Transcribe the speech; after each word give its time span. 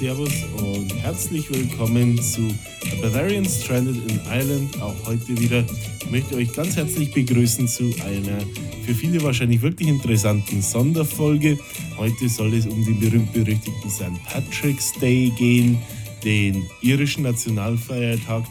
Servus 0.00 0.32
und 0.56 0.94
herzlich 1.02 1.52
willkommen 1.52 2.18
zu 2.22 2.48
Bavarian 3.02 3.44
Stranded 3.44 3.96
in 4.10 4.18
Ireland. 4.32 4.80
Auch 4.80 4.94
heute 5.04 5.38
wieder 5.38 5.62
ich 6.00 6.10
möchte 6.10 6.36
euch 6.36 6.50
ganz 6.54 6.74
herzlich 6.74 7.12
begrüßen 7.12 7.68
zu 7.68 7.92
einer 8.06 8.38
für 8.86 8.94
viele 8.94 9.22
wahrscheinlich 9.22 9.60
wirklich 9.60 9.88
interessanten 9.88 10.62
Sonderfolge. 10.62 11.58
Heute 11.98 12.30
soll 12.30 12.54
es 12.54 12.66
um 12.66 12.82
den 12.82 12.98
berühmt-berüchtigten 12.98 13.90
St. 13.90 14.24
Patrick's 14.24 14.90
Day 15.02 15.30
gehen, 15.36 15.76
den 16.24 16.64
irischen 16.80 17.24
Nationalfeiertag. 17.24 18.44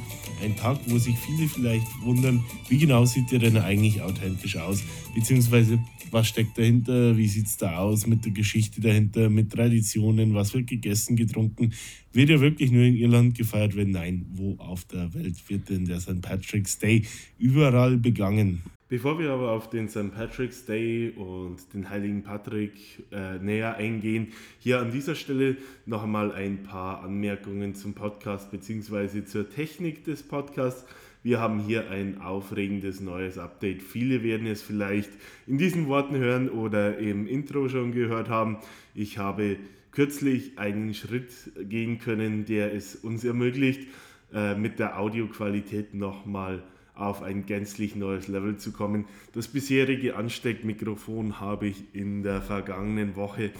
Ein 0.43 0.55
Tag, 0.55 0.79
wo 0.87 0.97
sich 0.97 1.17
viele 1.17 1.47
vielleicht 1.47 1.87
wundern, 2.01 2.43
wie 2.69 2.77
genau 2.77 3.05
sieht 3.05 3.31
der 3.31 3.39
denn 3.39 3.57
eigentlich 3.57 4.01
authentisch 4.01 4.55
aus, 4.57 4.83
beziehungsweise 5.13 5.79
was 6.11 6.27
steckt 6.27 6.57
dahinter, 6.57 7.17
wie 7.17 7.27
sieht 7.27 7.47
es 7.47 7.57
da 7.57 7.77
aus 7.77 8.07
mit 8.07 8.25
der 8.25 8.31
Geschichte 8.31 8.81
dahinter, 8.81 9.29
mit 9.29 9.51
Traditionen, 9.51 10.33
was 10.33 10.53
wird 10.53 10.67
gegessen, 10.67 11.15
getrunken. 11.15 11.73
Wird 12.13 12.29
ja 12.29 12.39
wirklich 12.39 12.71
nur 12.71 12.83
in 12.83 12.95
Irland 12.95 13.37
gefeiert 13.37 13.75
werden? 13.75 13.91
Nein, 13.91 14.25
wo 14.33 14.55
auf 14.57 14.85
der 14.85 15.13
Welt 15.13 15.37
wird 15.49 15.69
denn 15.69 15.85
der 15.85 15.99
St. 15.99 16.21
Patrick's 16.21 16.79
Day 16.79 17.03
überall 17.37 17.97
begangen? 17.97 18.63
Bevor 18.89 19.19
wir 19.19 19.29
aber 19.29 19.51
auf 19.51 19.69
den 19.69 19.87
St. 19.87 20.11
Patrick's 20.11 20.65
Day 20.65 21.11
und 21.11 21.57
den 21.75 21.91
heiligen 21.91 22.23
Patrick 22.23 22.73
äh, 23.11 23.37
näher 23.37 23.75
eingehen, 23.75 24.29
hier 24.57 24.79
an 24.79 24.89
dieser 24.89 25.13
Stelle 25.13 25.57
noch 25.85 26.01
einmal 26.01 26.31
ein 26.31 26.63
paar 26.63 27.03
Anmerkungen 27.03 27.75
zum 27.75 27.93
Podcast 27.93 28.49
bzw. 28.49 29.25
zur 29.25 29.47
Technik 29.47 30.05
des 30.05 30.23
Podcasts. 30.23 30.87
Wir 31.21 31.39
haben 31.39 31.59
hier 31.59 31.91
ein 31.91 32.19
aufregendes 32.19 32.99
neues 32.99 33.37
Update. 33.37 33.83
Viele 33.83 34.23
werden 34.23 34.47
es 34.47 34.63
vielleicht 34.63 35.11
in 35.45 35.59
diesen 35.59 35.87
Worten 35.87 36.15
hören 36.15 36.49
oder 36.49 36.97
im 36.97 37.27
Intro 37.27 37.69
schon 37.69 37.91
gehört 37.91 38.29
haben. 38.29 38.57
Ich 38.95 39.19
habe 39.19 39.57
kürzlich 39.91 40.57
einen 40.57 40.95
Schritt 40.95 41.31
gehen 41.69 41.99
können, 41.99 42.45
der 42.45 42.73
es 42.73 42.95
uns 42.95 43.23
ermöglicht, 43.23 43.87
äh, 44.33 44.55
mit 44.55 44.79
der 44.79 44.99
Audioqualität 44.99 45.93
nochmal 45.93 46.63
auf 46.99 47.21
ein 47.21 47.45
gänzlich 47.45 47.95
neues 47.95 48.27
Level 48.27 48.57
zu 48.57 48.71
kommen. 48.71 49.05
Das 49.33 49.47
bisherige 49.47 50.15
Ansteckmikrofon 50.15 51.39
habe 51.39 51.67
ich 51.67 51.83
in 51.93 52.23
der 52.23 52.41
vergangenen 52.41 53.15
Woche 53.15 53.51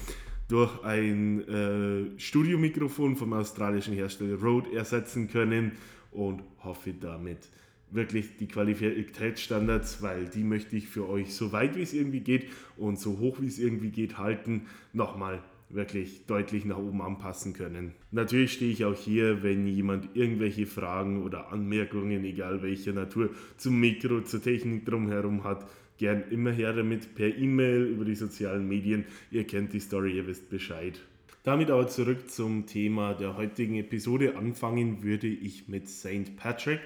durch 0.48 0.82
ein 0.82 1.48
äh, 1.48 2.18
Studiomikrofon 2.18 3.16
vom 3.16 3.32
australischen 3.32 3.94
Hersteller 3.94 4.40
Rode 4.40 4.72
ersetzen 4.74 5.28
können 5.28 5.72
und 6.10 6.42
hoffe 6.62 6.92
damit 6.92 7.48
wirklich 7.92 8.36
die 8.36 8.46
Qualitätsstandards, 8.46 10.02
weil 10.02 10.26
die 10.26 10.44
möchte 10.44 10.76
ich 10.76 10.88
für 10.88 11.08
euch 11.08 11.34
so 11.34 11.52
weit 11.52 11.76
wie 11.76 11.82
es 11.82 11.92
irgendwie 11.92 12.20
geht 12.20 12.46
und 12.76 12.98
so 12.98 13.18
hoch 13.18 13.38
wie 13.40 13.46
es 13.46 13.58
irgendwie 13.58 13.90
geht 13.90 14.18
halten, 14.18 14.66
nochmal 14.92 15.42
wirklich 15.70 16.26
deutlich 16.26 16.64
nach 16.64 16.78
oben 16.78 17.00
anpassen 17.00 17.52
können. 17.52 17.92
Natürlich 18.10 18.52
stehe 18.52 18.72
ich 18.72 18.84
auch 18.84 18.96
hier, 18.96 19.42
wenn 19.42 19.66
jemand 19.66 20.14
irgendwelche 20.14 20.66
Fragen 20.66 21.22
oder 21.22 21.52
Anmerkungen, 21.52 22.24
egal 22.24 22.62
welcher 22.62 22.92
Natur, 22.92 23.30
zum 23.56 23.78
Mikro, 23.78 24.22
zur 24.22 24.42
Technik 24.42 24.84
drumherum 24.84 25.44
hat, 25.44 25.66
gern 25.98 26.24
immer 26.30 26.50
her 26.50 26.72
damit 26.72 27.14
per 27.14 27.36
E-Mail 27.36 27.84
über 27.84 28.04
die 28.04 28.16
sozialen 28.16 28.66
Medien. 28.66 29.04
Ihr 29.30 29.44
kennt 29.46 29.72
die 29.72 29.80
Story, 29.80 30.16
ihr 30.16 30.26
wisst 30.26 30.50
Bescheid. 30.50 31.00
Damit 31.42 31.70
aber 31.70 31.88
zurück 31.88 32.30
zum 32.30 32.66
Thema 32.66 33.14
der 33.14 33.36
heutigen 33.36 33.76
Episode. 33.76 34.36
Anfangen 34.36 35.02
würde 35.02 35.26
ich 35.26 35.68
mit 35.68 35.88
St. 35.88 36.36
Patrick 36.36 36.80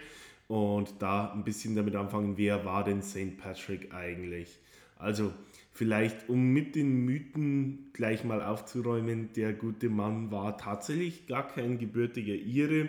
und 0.47 0.94
da 1.00 1.32
ein 1.32 1.44
bisschen 1.44 1.75
damit 1.75 1.97
anfangen, 1.97 2.34
wer 2.37 2.64
war 2.64 2.84
denn 2.84 3.03
St. 3.03 3.37
Patrick 3.38 3.92
eigentlich? 3.94 4.58
Also 4.98 5.32
vielleicht, 5.74 6.30
um 6.30 6.52
mit 6.52 6.74
den 6.74 7.04
Mythen 7.04 7.90
gleich 7.92 8.24
mal 8.24 8.42
aufzuräumen, 8.42 9.28
der 9.36 9.52
gute 9.52 9.90
Mann 9.90 10.30
war 10.30 10.56
tatsächlich 10.56 11.26
gar 11.26 11.46
kein 11.46 11.78
gebürtiger 11.78 12.34
Ire. 12.34 12.88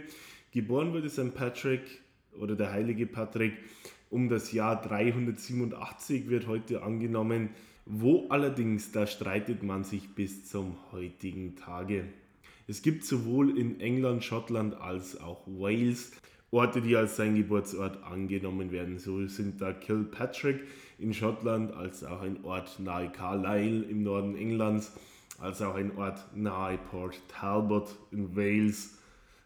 Geboren 0.51 0.93
wurde 0.93 1.09
St. 1.09 1.35
Patrick 1.35 1.81
oder 2.39 2.55
der 2.55 2.71
heilige 2.71 3.05
Patrick 3.05 3.53
um 4.09 4.29
das 4.29 4.53
Jahr 4.53 4.81
387 4.81 6.29
wird 6.29 6.47
heute 6.47 6.83
angenommen 6.83 7.49
wo 7.85 8.27
allerdings, 8.29 8.91
da 8.91 9.05
streitet 9.05 9.61
man 9.61 9.83
sich 9.83 10.09
bis 10.15 10.45
zum 10.45 10.75
heutigen 10.91 11.55
Tage. 11.55 12.05
Es 12.67 12.81
gibt 12.81 13.05
sowohl 13.05 13.57
in 13.59 13.79
England, 13.79 14.23
Schottland 14.23 14.73
als 14.73 15.21
auch 15.21 15.45
Wales 15.45 16.11
Orte, 16.55 16.81
die 16.81 16.95
als 16.95 17.17
sein 17.17 17.35
Geburtsort 17.35 18.01
angenommen 18.03 18.71
werden. 18.71 18.97
So 18.97 19.27
sind 19.27 19.59
da 19.59 19.73
Kilpatrick 19.73 20.63
in 20.97 21.13
Schottland, 21.13 21.73
als 21.73 22.05
auch 22.05 22.21
ein 22.21 22.45
Ort 22.45 22.79
nahe 22.79 23.09
Carlisle 23.09 23.83
im 23.83 24.03
Norden 24.03 24.37
Englands, 24.37 24.93
als 25.37 25.61
auch 25.61 25.75
ein 25.75 25.97
Ort 25.97 26.25
nahe 26.33 26.77
Port 26.77 27.21
Talbot 27.27 27.97
in 28.11 28.37
Wales 28.37 28.97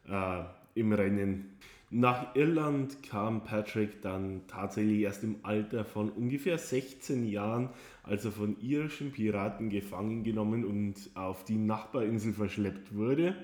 äh, 0.07 0.43
im 0.75 0.93
Rennen. 0.93 1.57
Nach 1.89 2.35
Irland 2.35 3.01
kam 3.01 3.43
Patrick 3.43 4.03
dann 4.03 4.41
tatsächlich 4.45 4.99
erst 4.99 5.23
im 5.23 5.37
Alter 5.41 5.85
von 5.85 6.11
ungefähr 6.11 6.59
16 6.59 7.27
Jahren, 7.27 7.69
als 8.03 8.25
er 8.25 8.31
von 8.31 8.55
irischen 8.61 9.11
Piraten 9.11 9.71
gefangen 9.71 10.23
genommen 10.23 10.63
und 10.63 11.09
auf 11.15 11.43
die 11.43 11.57
Nachbarinsel 11.57 12.33
verschleppt 12.33 12.95
wurde. 12.95 13.35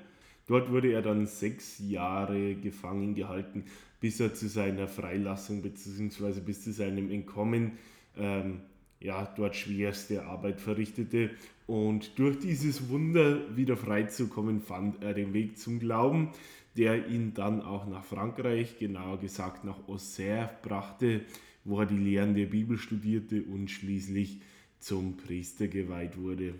Dort 0.48 0.72
wurde 0.72 0.92
er 0.92 1.02
dann 1.02 1.26
sechs 1.26 1.80
Jahre 1.80 2.56
gefangen 2.56 3.16
gehalten, 3.16 3.66
bis 4.00 4.20
er 4.20 4.34
zu 4.34 4.48
seiner 4.48 4.88
Freilassung 4.88 5.62
bzw. 5.62 6.40
bis 6.40 6.64
zu 6.64 6.72
seinem 6.72 7.10
Entkommen 7.10 7.74
ähm, 8.18 8.62
ja, 9.00 9.26
dort 9.36 9.56
schwerste 9.56 10.26
Arbeit 10.26 10.62
verrichtete. 10.62 11.32
Und 11.68 12.18
durch 12.20 12.40
dieses 12.40 12.90
Wunder 12.90 13.56
wieder 13.58 13.76
freizukommen, 13.76 14.62
fand 14.62 15.04
er 15.04 15.14
den 15.14 15.34
Weg 15.34 15.58
zum 15.58 15.80
Glauben 15.80 16.32
der 16.78 17.08
ihn 17.08 17.34
dann 17.34 17.62
auch 17.62 17.88
nach 17.88 18.04
Frankreich, 18.04 18.78
genauer 18.80 19.20
gesagt 19.20 19.64
nach 19.64 19.88
Auxerre, 19.88 20.50
brachte, 20.62 21.22
wo 21.64 21.80
er 21.80 21.86
die 21.86 21.98
Lehren 21.98 22.36
der 22.36 22.48
Bibel 22.48 22.78
studierte 22.78 23.44
und 23.44 23.72
schließlich 23.72 24.42
zum 24.80 25.18
Priester 25.18 25.68
geweiht 25.68 26.18
wurde. 26.18 26.56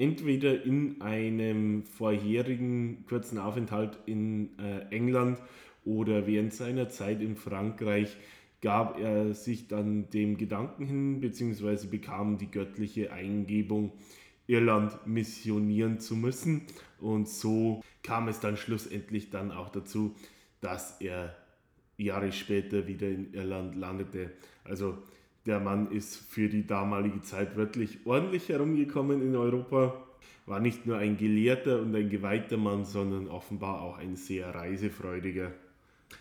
Entweder 0.00 0.64
in 0.64 1.02
einem 1.02 1.82
vorherigen 1.82 3.04
kurzen 3.06 3.36
Aufenthalt 3.36 3.98
in 4.06 4.58
äh, 4.58 4.86
England 4.88 5.38
oder 5.84 6.26
während 6.26 6.54
seiner 6.54 6.88
Zeit 6.88 7.20
in 7.20 7.36
Frankreich 7.36 8.16
gab 8.62 8.98
er 8.98 9.34
sich 9.34 9.68
dann 9.68 10.08
dem 10.08 10.38
Gedanken 10.38 10.86
hin, 10.86 11.20
beziehungsweise 11.20 11.86
bekam 11.88 12.38
die 12.38 12.50
göttliche 12.50 13.12
Eingebung, 13.12 13.92
Irland 14.46 15.06
missionieren 15.06 16.00
zu 16.00 16.16
müssen. 16.16 16.62
Und 16.98 17.28
so 17.28 17.82
kam 18.02 18.28
es 18.28 18.40
dann 18.40 18.56
schlussendlich 18.56 19.28
dann 19.28 19.52
auch 19.52 19.68
dazu, 19.68 20.14
dass 20.62 20.98
er 21.02 21.36
Jahre 21.98 22.32
später 22.32 22.86
wieder 22.86 23.06
in 23.06 23.34
Irland 23.34 23.76
landete. 23.76 24.30
Also 24.64 24.96
der 25.46 25.60
Mann 25.60 25.90
ist 25.90 26.16
für 26.16 26.48
die 26.48 26.66
damalige 26.66 27.22
Zeit 27.22 27.56
wirklich 27.56 27.98
ordentlich 28.04 28.48
herumgekommen 28.48 29.22
in 29.22 29.36
Europa, 29.36 30.06
war 30.46 30.60
nicht 30.60 30.86
nur 30.86 30.98
ein 30.98 31.16
gelehrter 31.16 31.80
und 31.80 31.94
ein 31.94 32.10
geweihter 32.10 32.56
Mann, 32.56 32.84
sondern 32.84 33.28
offenbar 33.28 33.80
auch 33.82 33.98
ein 33.98 34.16
sehr 34.16 34.54
reisefreudiger. 34.54 35.52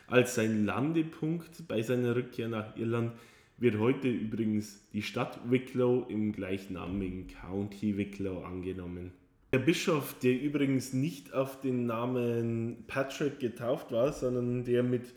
Als 0.07 0.35
sein 0.35 0.65
Landepunkt 0.65 1.67
bei 1.67 1.81
seiner 1.81 2.15
Rückkehr 2.15 2.47
nach 2.47 2.77
Irland 2.77 3.11
wird 3.57 3.77
heute 3.77 4.07
übrigens 4.07 4.87
die 4.93 5.01
Stadt 5.01 5.39
Wicklow 5.49 6.05
im 6.07 6.31
gleichnamigen 6.31 7.27
County 7.27 7.97
Wicklow 7.97 8.43
angenommen. 8.43 9.11
Der 9.51 9.59
Bischof, 9.59 10.15
der 10.19 10.39
übrigens 10.39 10.93
nicht 10.93 11.33
auf 11.33 11.59
den 11.59 11.87
Namen 11.87 12.83
Patrick 12.87 13.39
getauft 13.39 13.91
war, 13.91 14.13
sondern 14.13 14.63
der 14.63 14.83
mit 14.83 15.13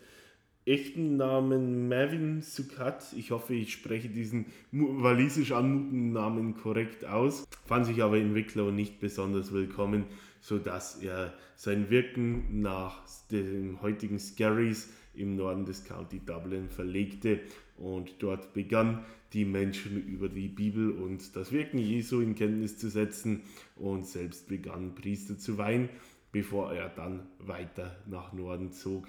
echten 0.65 1.17
Namen 1.17 1.89
Mavin 1.89 2.41
Sukat, 2.41 3.13
ich 3.17 3.31
hoffe, 3.31 3.53
ich 3.53 3.73
spreche 3.73 4.09
diesen 4.09 4.45
walisisch 4.71 5.51
anmutenden 5.51 6.13
Namen 6.13 6.55
korrekt 6.55 7.05
aus, 7.05 7.45
fand 7.65 7.85
sich 7.85 8.01
aber 8.01 8.17
in 8.17 8.33
Wicklow 8.33 8.71
nicht 8.71 8.99
besonders 8.99 9.51
willkommen, 9.51 10.05
sodass 10.39 11.01
er 11.01 11.33
sein 11.55 11.89
Wirken 11.89 12.61
nach 12.61 13.01
dem 13.31 13.81
heutigen 13.81 14.19
Scarries 14.19 14.93
im 15.13 15.35
Norden 15.35 15.65
des 15.65 15.83
County 15.83 16.19
Dublin 16.25 16.69
verlegte 16.69 17.41
und 17.77 18.15
dort 18.19 18.53
begann 18.53 19.03
die 19.33 19.45
Menschen 19.45 20.05
über 20.07 20.29
die 20.29 20.47
Bibel 20.47 20.91
und 20.91 21.35
das 21.35 21.51
Wirken 21.51 21.77
Jesu 21.79 22.21
in 22.21 22.35
Kenntnis 22.35 22.77
zu 22.77 22.89
setzen 22.89 23.41
und 23.75 24.05
selbst 24.05 24.47
begann 24.47 24.95
Priester 24.95 25.37
zu 25.37 25.57
weihen, 25.57 25.89
bevor 26.31 26.73
er 26.73 26.89
dann 26.89 27.27
weiter 27.39 27.97
nach 28.05 28.31
Norden 28.31 28.71
zog. 28.71 29.07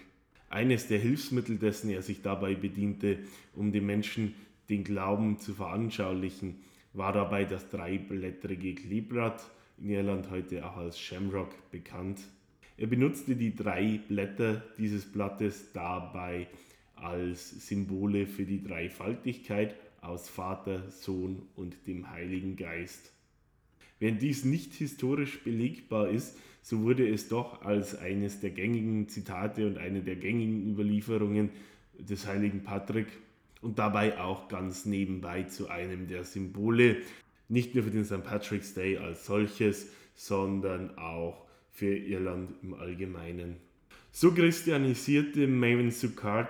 Eines 0.54 0.86
der 0.86 1.00
Hilfsmittel, 1.00 1.58
dessen 1.58 1.90
er 1.90 2.00
sich 2.00 2.22
dabei 2.22 2.54
bediente, 2.54 3.18
um 3.56 3.72
den 3.72 3.86
Menschen 3.86 4.36
den 4.68 4.84
Glauben 4.84 5.40
zu 5.40 5.52
veranschaulichen, 5.52 6.60
war 6.92 7.12
dabei 7.12 7.44
das 7.44 7.70
dreiblättrige 7.70 8.76
Kleeblatt, 8.76 9.44
in 9.78 9.90
Irland 9.90 10.30
heute 10.30 10.64
auch 10.64 10.76
als 10.76 11.00
Shamrock 11.00 11.50
bekannt. 11.72 12.20
Er 12.76 12.86
benutzte 12.86 13.34
die 13.34 13.56
drei 13.56 13.98
Blätter 14.06 14.62
dieses 14.78 15.10
Blattes 15.10 15.72
dabei 15.72 16.46
als 16.94 17.66
Symbole 17.66 18.28
für 18.28 18.44
die 18.44 18.62
Dreifaltigkeit 18.62 19.74
aus 20.02 20.28
Vater, 20.28 20.88
Sohn 20.88 21.42
und 21.56 21.74
dem 21.88 22.10
Heiligen 22.10 22.54
Geist. 22.54 23.12
Während 24.04 24.20
dies 24.20 24.44
nicht 24.44 24.74
historisch 24.74 25.42
belegbar 25.44 26.10
ist, 26.10 26.36
so 26.60 26.82
wurde 26.82 27.08
es 27.08 27.28
doch 27.28 27.62
als 27.62 27.96
eines 27.96 28.38
der 28.38 28.50
gängigen 28.50 29.08
Zitate 29.08 29.66
und 29.66 29.78
eine 29.78 30.02
der 30.02 30.16
gängigen 30.16 30.70
Überlieferungen 30.70 31.48
des 31.98 32.26
heiligen 32.26 32.64
Patrick 32.64 33.06
und 33.62 33.78
dabei 33.78 34.20
auch 34.20 34.48
ganz 34.48 34.84
nebenbei 34.84 35.44
zu 35.44 35.70
einem 35.70 36.06
der 36.06 36.24
Symbole, 36.24 36.98
nicht 37.48 37.74
nur 37.74 37.84
für 37.84 37.90
den 37.90 38.04
St. 38.04 38.22
Patrick's 38.22 38.74
Day 38.74 38.98
als 38.98 39.24
solches, 39.24 39.88
sondern 40.14 40.98
auch 40.98 41.46
für 41.72 41.96
Irland 41.96 42.50
im 42.62 42.74
Allgemeinen. 42.74 43.56
So 44.12 44.32
christianisierte 44.34 45.46
Maven 45.46 45.90
Sukkot 45.90 46.46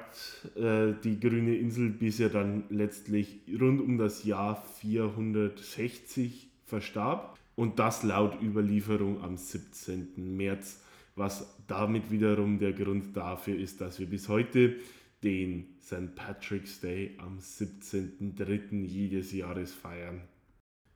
äh, 0.56 0.94
die 1.04 1.20
grüne 1.20 1.54
Insel, 1.54 1.90
bis 1.90 2.18
er 2.18 2.30
dann 2.30 2.64
letztlich 2.68 3.42
rund 3.60 3.80
um 3.80 3.96
das 3.96 4.24
Jahr 4.24 4.60
460 4.80 6.48
verstarb. 6.66 7.38
Und 7.56 7.78
das 7.78 8.02
laut 8.02 8.40
Überlieferung 8.42 9.22
am 9.22 9.36
17. 9.36 10.36
März, 10.36 10.82
was 11.14 11.56
damit 11.66 12.10
wiederum 12.10 12.58
der 12.58 12.72
Grund 12.72 13.16
dafür 13.16 13.56
ist, 13.56 13.80
dass 13.80 14.00
wir 14.00 14.06
bis 14.06 14.28
heute 14.28 14.76
den 15.22 15.76
St. 15.80 16.14
Patrick's 16.14 16.80
Day 16.80 17.14
am 17.18 17.38
17.03. 17.38 18.84
jedes 18.84 19.32
Jahres 19.32 19.72
feiern. 19.72 20.22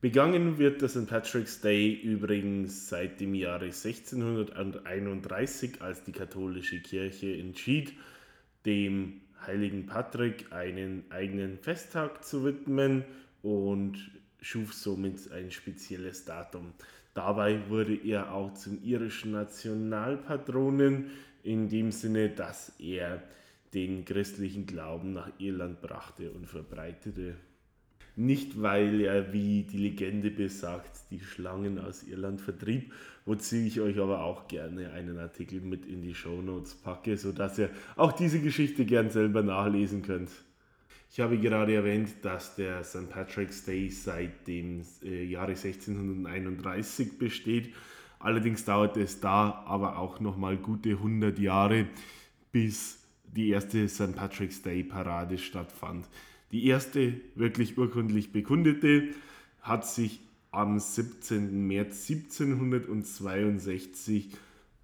Begangen 0.01 0.57
wird 0.57 0.81
der 0.81 0.87
St. 0.87 1.07
Patrick's 1.07 1.59
Day 1.59 1.93
übrigens 1.93 2.87
seit 2.87 3.19
dem 3.19 3.35
Jahre 3.35 3.65
1631, 3.65 5.81
als 5.81 6.03
die 6.03 6.13
katholische 6.13 6.81
Kirche 6.81 7.35
entschied, 7.35 7.93
dem 8.65 9.19
heiligen 9.45 9.87
Patrick 9.87 10.51
einen 10.51 11.03
eigenen 11.09 11.57
Festtag 11.57 12.23
zu 12.23 12.45
widmen 12.45 13.03
und 13.41 13.97
schuf 14.41 14.73
somit 14.73 15.31
ein 15.31 15.51
spezielles 15.51 16.25
Datum. 16.25 16.73
Dabei 17.13 17.69
wurde 17.69 17.95
er 17.95 18.33
auch 18.33 18.53
zum 18.53 18.83
irischen 18.83 19.31
Nationalpatronen 19.31 21.09
in 21.43 21.69
dem 21.69 21.91
Sinne, 21.91 22.29
dass 22.29 22.73
er 22.79 23.21
den 23.73 24.05
christlichen 24.05 24.65
Glauben 24.65 25.13
nach 25.13 25.29
Irland 25.37 25.81
brachte 25.81 26.31
und 26.31 26.47
verbreitete. 26.47 27.35
Nicht, 28.15 28.61
weil 28.61 28.99
er, 29.01 29.31
wie 29.31 29.63
die 29.63 29.77
Legende 29.77 30.29
besagt, 30.29 31.09
die 31.09 31.19
Schlangen 31.19 31.79
aus 31.79 32.03
Irland 32.03 32.41
vertrieb, 32.41 32.91
wozu 33.25 33.55
ich 33.55 33.79
euch 33.79 33.97
aber 33.97 34.23
auch 34.23 34.47
gerne 34.47 34.91
einen 34.91 35.17
Artikel 35.19 35.61
mit 35.61 35.85
in 35.85 36.01
die 36.01 36.15
Show 36.15 36.41
Notes 36.41 36.75
packe, 36.75 37.15
sodass 37.17 37.57
ihr 37.59 37.69
auch 37.95 38.11
diese 38.11 38.41
Geschichte 38.41 38.85
gern 38.85 39.09
selber 39.09 39.41
nachlesen 39.41 40.01
könnt. 40.01 40.31
Ich 41.11 41.19
habe 41.19 41.39
gerade 41.39 41.73
erwähnt, 41.73 42.17
dass 42.21 42.55
der 42.55 42.83
St. 42.83 43.09
Patrick's 43.09 43.65
Day 43.65 43.89
seit 43.89 44.47
dem 44.47 44.83
äh, 45.03 45.23
Jahre 45.23 45.53
1631 45.53 47.17
besteht. 47.17 47.73
Allerdings 48.19 48.63
dauert 48.63 48.95
es 48.95 49.19
da 49.19 49.63
aber 49.65 49.97
auch 49.97 50.19
nochmal 50.19 50.57
gute 50.57 50.91
100 50.91 51.39
Jahre, 51.39 51.87
bis 52.51 52.99
die 53.23 53.49
erste 53.49 53.89
St. 53.89 54.15
Patrick's 54.15 54.61
Day 54.61 54.83
Parade 54.83 55.39
stattfand. 55.39 56.07
Die 56.51 56.67
erste 56.67 57.19
wirklich 57.35 57.75
urkundlich 57.77 58.31
bekundete 58.31 59.09
hat 59.61 59.87
sich 59.87 60.19
am 60.51 60.79
17. 60.79 61.67
März 61.67 62.09
1762 62.09 64.29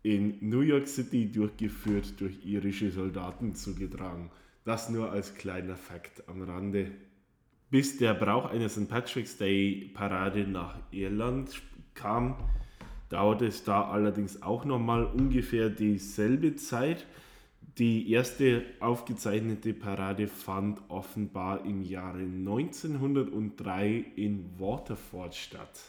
in 0.02 0.38
New 0.42 0.62
York 0.62 0.88
City 0.88 1.32
durchgeführt 1.32 2.20
durch 2.20 2.44
irische 2.46 2.90
Soldaten 2.92 3.54
zugetragen. 3.56 4.32
Das 4.66 4.90
nur 4.90 5.12
als 5.12 5.36
kleiner 5.36 5.76
Fakt 5.76 6.28
am 6.28 6.42
Rande. 6.42 6.90
Bis 7.70 8.00
der 8.00 8.16
Brauch 8.16 8.48
einer 8.48 8.68
St. 8.68 8.90
Patrick's 8.90 9.38
Day 9.38 9.92
Parade 9.94 10.48
nach 10.48 10.80
Irland 10.90 11.62
kam, 11.94 12.36
dauerte 13.10 13.46
es 13.46 13.64
da 13.64 13.88
allerdings 13.88 14.42
auch 14.42 14.66
nochmal 14.66 15.06
ungefähr 15.06 15.70
dieselbe 15.70 16.56
Zeit. 16.56 17.06
Die 17.78 18.12
erste 18.12 18.66
aufgezeichnete 18.80 19.76
Parade 19.76 20.28
fand 20.28 20.82
offenbar 20.88 21.64
im 21.64 21.84
Jahre 21.84 22.24
1903 22.24 24.04
in 24.16 24.50
Waterford 24.58 25.36
statt. 25.36 25.80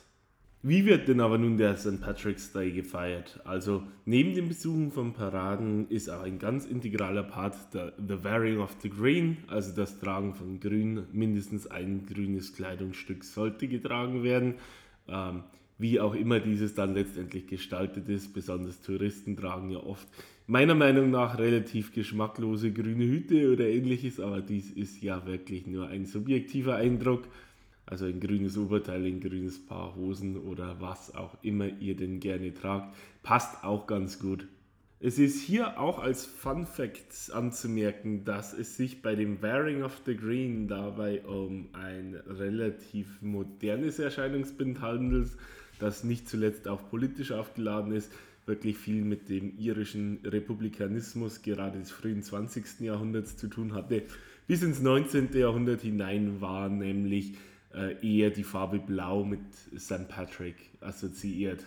Wie 0.68 0.84
wird 0.84 1.06
denn 1.06 1.20
aber 1.20 1.38
nun 1.38 1.58
der 1.58 1.76
St. 1.76 2.00
Patrick's 2.00 2.50
Day 2.50 2.72
gefeiert? 2.72 3.38
Also 3.44 3.84
neben 4.04 4.34
dem 4.34 4.48
Besuchen 4.48 4.90
von 4.90 5.12
Paraden 5.12 5.88
ist 5.90 6.08
auch 6.08 6.22
ein 6.22 6.40
ganz 6.40 6.66
integraler 6.66 7.22
Part 7.22 7.54
der 7.72 7.92
The 7.96 8.24
Wearing 8.24 8.58
of 8.58 8.74
the 8.82 8.90
Green, 8.90 9.36
also 9.46 9.72
das 9.76 10.00
Tragen 10.00 10.34
von 10.34 10.58
Grün. 10.58 11.04
Mindestens 11.12 11.68
ein 11.68 12.04
grünes 12.04 12.52
Kleidungsstück 12.52 13.22
sollte 13.22 13.68
getragen 13.68 14.24
werden. 14.24 14.54
Ähm, 15.06 15.44
wie 15.78 16.00
auch 16.00 16.16
immer 16.16 16.40
dieses 16.40 16.74
dann 16.74 16.94
letztendlich 16.94 17.46
gestaltet 17.46 18.08
ist. 18.08 18.34
Besonders 18.34 18.80
Touristen 18.80 19.36
tragen 19.36 19.70
ja 19.70 19.78
oft 19.78 20.08
meiner 20.48 20.74
Meinung 20.74 21.12
nach 21.12 21.38
relativ 21.38 21.92
geschmacklose 21.92 22.72
grüne 22.72 23.04
Hüte 23.04 23.52
oder 23.52 23.68
ähnliches, 23.68 24.18
aber 24.18 24.40
dies 24.40 24.72
ist 24.72 25.00
ja 25.00 25.26
wirklich 25.26 25.68
nur 25.68 25.86
ein 25.86 26.06
subjektiver 26.06 26.74
Eindruck. 26.74 27.28
Also 27.86 28.04
ein 28.04 28.18
grünes 28.18 28.58
Oberteil, 28.58 29.06
ein 29.06 29.20
grünes 29.20 29.64
Paar 29.64 29.94
Hosen 29.94 30.36
oder 30.36 30.80
was 30.80 31.14
auch 31.14 31.36
immer 31.42 31.68
ihr 31.68 31.96
denn 31.96 32.18
gerne 32.18 32.52
tragt, 32.52 32.94
passt 33.22 33.62
auch 33.62 33.86
ganz 33.86 34.18
gut. 34.18 34.48
Es 34.98 35.18
ist 35.18 35.40
hier 35.42 35.78
auch 35.78 35.98
als 36.00 36.26
Fun 36.26 36.66
Fact 36.66 37.30
anzumerken, 37.32 38.24
dass 38.24 38.52
es 38.52 38.76
sich 38.76 39.02
bei 39.02 39.14
dem 39.14 39.40
Wearing 39.40 39.82
of 39.82 40.00
the 40.04 40.16
Green 40.16 40.66
dabei 40.68 41.22
um 41.24 41.68
ein 41.74 42.14
relativ 42.26 43.20
modernes 43.20 43.98
Erscheinungsbild 43.98 44.80
handelt, 44.80 45.28
das 45.78 46.02
nicht 46.02 46.28
zuletzt 46.28 46.66
auch 46.66 46.88
politisch 46.88 47.30
aufgeladen 47.30 47.92
ist, 47.92 48.10
wirklich 48.46 48.78
viel 48.78 49.04
mit 49.04 49.28
dem 49.28 49.58
irischen 49.58 50.20
Republikanismus 50.24 51.42
gerade 51.42 51.78
des 51.78 51.90
frühen 51.90 52.22
20. 52.22 52.80
Jahrhunderts 52.80 53.36
zu 53.36 53.48
tun 53.48 53.74
hatte. 53.74 54.02
Bis 54.46 54.62
ins 54.62 54.80
19. 54.80 55.28
Jahrhundert 55.34 55.82
hinein 55.82 56.40
war 56.40 56.68
nämlich 56.68 57.34
eher 58.02 58.31
die 58.31 58.44
Farbe 58.44 58.78
Blau 58.78 59.25
mit 59.25 59.40
St. 59.76 60.08
Patrick 60.08 60.56
assoziiert. 60.80 61.62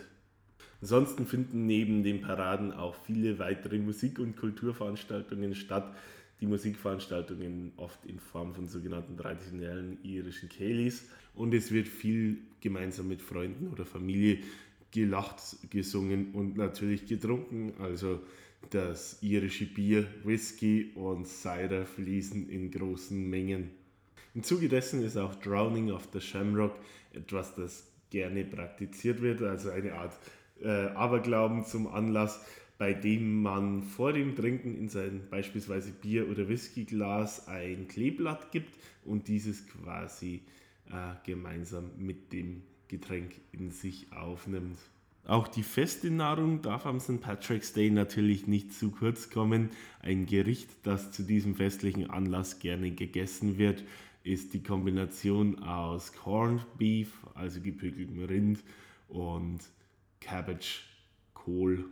Ansonsten 0.80 1.26
finden 1.26 1.66
neben 1.66 2.02
den 2.02 2.22
Paraden 2.22 2.72
auch 2.72 2.94
viele 2.94 3.38
weitere 3.38 3.78
Musik- 3.78 4.18
und 4.18 4.36
Kulturveranstaltungen 4.36 5.54
statt. 5.54 5.94
Die 6.40 6.46
Musikveranstaltungen 6.46 7.72
oft 7.76 8.04
in 8.06 8.18
Form 8.18 8.54
von 8.54 8.66
sogenannten 8.66 9.16
traditionellen 9.16 9.98
irischen 10.02 10.48
Keilis. 10.48 11.06
Und 11.34 11.52
es 11.52 11.70
wird 11.70 11.86
viel 11.86 12.38
gemeinsam 12.60 13.08
mit 13.08 13.20
Freunden 13.20 13.68
oder 13.68 13.84
Familie 13.84 14.38
gelacht, 14.90 15.40
gesungen 15.68 16.32
und 16.32 16.56
natürlich 16.56 17.06
getrunken. 17.06 17.74
Also 17.78 18.20
das 18.70 19.22
irische 19.22 19.66
Bier, 19.66 20.06
Whisky 20.24 20.92
und 20.94 21.26
Cider 21.26 21.84
fließen 21.84 22.48
in 22.48 22.70
großen 22.70 23.28
Mengen. 23.28 23.70
Im 24.34 24.42
Zuge 24.44 24.68
dessen 24.68 25.02
ist 25.02 25.16
auch 25.16 25.34
Drowning 25.36 25.90
of 25.90 26.08
the 26.12 26.20
Shamrock 26.20 26.76
etwas, 27.12 27.54
das 27.54 27.90
gerne 28.10 28.44
praktiziert 28.44 29.20
wird, 29.22 29.42
also 29.42 29.70
eine 29.70 29.94
Art 29.94 30.16
äh, 30.60 30.68
Aberglauben 30.68 31.64
zum 31.64 31.88
Anlass, 31.88 32.40
bei 32.78 32.94
dem 32.94 33.42
man 33.42 33.82
vor 33.82 34.12
dem 34.12 34.36
Trinken 34.36 34.76
in 34.76 34.88
sein 34.88 35.26
beispielsweise 35.30 35.90
Bier- 35.90 36.30
oder 36.30 36.48
Whiskyglas 36.48 37.48
ein 37.48 37.88
Kleeblatt 37.88 38.52
gibt 38.52 38.72
und 39.04 39.28
dieses 39.28 39.66
quasi 39.66 40.42
äh, 40.90 41.14
gemeinsam 41.26 41.90
mit 41.98 42.32
dem 42.32 42.62
Getränk 42.88 43.32
in 43.52 43.70
sich 43.70 44.12
aufnimmt. 44.12 44.78
Auch 45.26 45.48
die 45.48 45.62
feste 45.62 46.10
Nahrung 46.10 46.62
darf 46.62 46.86
am 46.86 46.98
St. 46.98 47.20
Patrick's 47.20 47.72
Day 47.72 47.90
natürlich 47.90 48.46
nicht 48.46 48.72
zu 48.72 48.90
kurz 48.90 49.30
kommen. 49.30 49.70
Ein 50.00 50.26
Gericht, 50.26 50.70
das 50.82 51.12
zu 51.12 51.22
diesem 51.22 51.54
festlichen 51.54 52.10
Anlass 52.10 52.58
gerne 52.58 52.90
gegessen 52.90 53.58
wird, 53.58 53.84
ist 54.22 54.54
die 54.54 54.62
Kombination 54.62 55.62
aus 55.62 56.12
Corned 56.12 56.66
Beef, 56.78 57.12
also 57.34 57.60
gepökeltem 57.60 58.24
Rind, 58.24 58.62
und 59.08 59.60
Cabbage, 60.20 60.82
Kohl. 61.34 61.84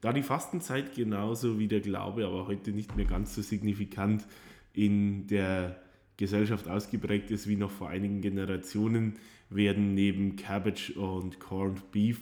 Da 0.00 0.12
die 0.12 0.22
Fastenzeit 0.22 0.94
genauso 0.94 1.58
wie 1.58 1.68
der 1.68 1.80
Glaube, 1.80 2.26
aber 2.26 2.46
heute 2.46 2.72
nicht 2.72 2.96
mehr 2.96 3.06
ganz 3.06 3.34
so 3.34 3.42
signifikant 3.42 4.26
in 4.72 5.26
der 5.26 5.80
Gesellschaft 6.16 6.68
ausgeprägt 6.68 7.30
ist 7.30 7.48
wie 7.48 7.56
noch 7.56 7.70
vor 7.70 7.88
einigen 7.88 8.20
Generationen, 8.20 9.16
werden 9.48 9.94
neben 9.94 10.36
Cabbage 10.36 10.96
und 10.96 11.40
Corned 11.40 11.90
Beef 11.90 12.20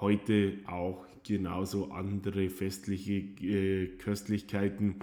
heute 0.00 0.58
auch 0.66 1.04
genauso 1.26 1.90
andere 1.90 2.48
festliche 2.48 3.12
äh, 3.42 3.86
Köstlichkeiten 3.98 4.96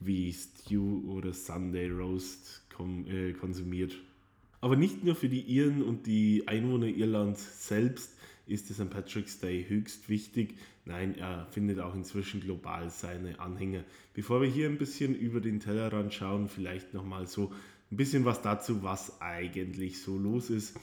wie 0.00 0.32
Stew 0.32 1.02
oder 1.08 1.32
Sunday 1.32 1.88
Roast 1.88 2.62
äh, 3.06 3.32
konsumiert. 3.32 3.94
Aber 4.60 4.76
nicht 4.76 5.04
nur 5.04 5.16
für 5.16 5.28
die 5.28 5.40
Iren 5.40 5.82
und 5.82 6.06
die 6.06 6.44
Einwohner 6.46 6.86
Irlands 6.86 7.66
selbst 7.66 8.16
ist 8.46 8.68
der 8.68 8.76
St. 8.76 8.90
Patrick's 8.90 9.38
Day 9.38 9.64
höchst 9.68 10.08
wichtig. 10.08 10.56
Nein, 10.84 11.16
er 11.16 11.46
findet 11.50 11.78
auch 11.80 11.94
inzwischen 11.94 12.40
global 12.40 12.90
seine 12.90 13.38
Anhänger. 13.40 13.84
Bevor 14.14 14.42
wir 14.42 14.48
hier 14.48 14.68
ein 14.68 14.78
bisschen 14.78 15.14
über 15.14 15.40
den 15.40 15.60
Tellerrand 15.60 16.12
schauen, 16.12 16.48
vielleicht 16.48 16.92
nochmal 16.92 17.26
so 17.26 17.52
ein 17.90 17.96
bisschen 17.96 18.24
was 18.24 18.42
dazu, 18.42 18.82
was 18.82 19.20
eigentlich 19.20 20.02
so 20.02 20.18
los 20.18 20.50
ist. 20.50 20.76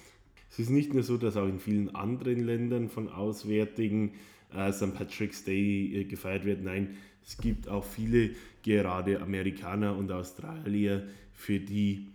Es 0.50 0.60
ist 0.60 0.70
nicht 0.70 0.94
nur 0.94 1.04
so, 1.04 1.18
dass 1.18 1.38
auch 1.38 1.48
in 1.48 1.60
vielen 1.60 1.96
anderen 1.96 2.46
Ländern 2.46 2.90
von 2.90 3.08
Auswärtigen 3.10 4.14
äh, 4.54 4.72
St. 4.72 4.94
Patrick's 4.96 5.44
Day 5.44 6.02
äh, 6.02 6.04
gefeiert 6.06 6.46
wird. 6.46 6.64
Nein, 6.64 6.98
es 7.26 7.38
gibt 7.38 7.68
auch 7.68 7.84
viele, 7.84 8.32
gerade 8.64 9.22
Amerikaner 9.22 9.96
und 9.96 10.12
Australier, 10.12 11.08
für 11.34 11.60
die 11.60 12.08